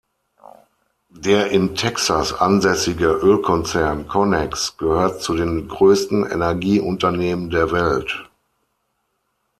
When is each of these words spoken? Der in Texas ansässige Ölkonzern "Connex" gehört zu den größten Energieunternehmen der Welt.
Der 1.13 1.51
in 1.51 1.75
Texas 1.75 2.33
ansässige 2.33 3.05
Ölkonzern 3.09 4.07
"Connex" 4.07 4.75
gehört 4.79 5.21
zu 5.21 5.35
den 5.35 5.67
größten 5.67 6.25
Energieunternehmen 6.25 7.51
der 7.51 7.71
Welt. 7.71 8.27